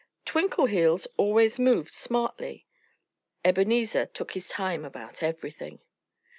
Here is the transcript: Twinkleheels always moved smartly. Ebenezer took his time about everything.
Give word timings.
Twinkleheels 0.25 1.05
always 1.15 1.59
moved 1.59 1.91
smartly. 1.91 2.65
Ebenezer 3.45 4.07
took 4.07 4.31
his 4.31 4.47
time 4.49 4.83
about 4.83 5.21
everything. 5.21 5.77